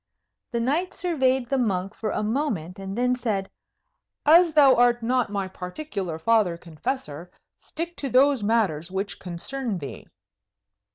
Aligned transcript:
The 0.51 0.59
knight 0.59 0.95
surveyed 0.95 1.47
the 1.51 1.59
monk 1.59 1.93
for 1.93 2.09
a 2.09 2.23
moment, 2.23 2.79
and 2.79 2.97
then 2.97 3.13
said, 3.15 3.51
"As 4.25 4.51
thou 4.53 4.73
art 4.75 5.03
not 5.03 5.29
my 5.31 5.47
particular 5.47 6.17
Father 6.17 6.57
Confessor, 6.57 7.29
stick 7.59 7.95
to 7.97 8.09
those 8.09 8.41
matters 8.41 8.89
which 8.89 9.19
concern 9.19 9.77
thee." 9.77 10.07